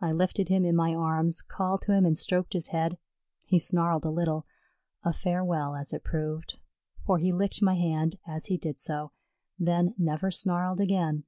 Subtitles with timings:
[0.00, 2.96] I lifted him in my arms, called to him and stroked his head.
[3.44, 4.46] He snarled a little,
[5.02, 6.58] a farewell as it proved,
[7.04, 9.12] for he licked my hand as he did so,
[9.58, 11.24] then never snarled again.